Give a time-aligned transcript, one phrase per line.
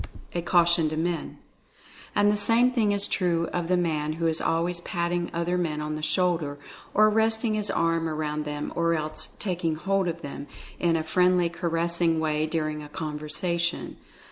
[0.33, 1.37] A CAUTION TO MEN.
[2.15, 5.79] And the same thing is true of the man who is always patting other men
[5.79, 6.57] on the shoulder,
[6.95, 10.47] or resting his arm around them, or else "taking hold of them"
[10.79, 13.97] in a friendly caressing way during a conversation.